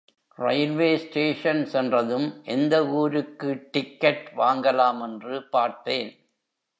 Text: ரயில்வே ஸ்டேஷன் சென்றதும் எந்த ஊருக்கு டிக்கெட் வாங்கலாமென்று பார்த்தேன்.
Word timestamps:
ரயில்வே 0.37 0.97
ஸ்டேஷன் 0.97 1.65
சென்றதும் 1.65 2.41
எந்த 2.45 2.87
ஊருக்கு 2.87 3.67
டிக்கெட் 3.71 4.31
வாங்கலாமென்று 4.35 5.49
பார்த்தேன். 5.49 6.11